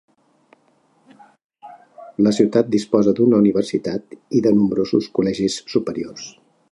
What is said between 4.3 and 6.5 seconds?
i nombrosos col·legis superiors.